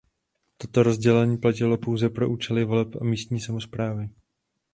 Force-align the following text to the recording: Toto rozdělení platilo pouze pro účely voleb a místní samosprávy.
Toto 0.57 0.83
rozdělení 0.83 1.37
platilo 1.37 1.77
pouze 1.77 2.09
pro 2.09 2.29
účely 2.29 2.65
voleb 2.65 2.95
a 3.01 3.03
místní 3.03 3.39
samosprávy. 3.39 4.09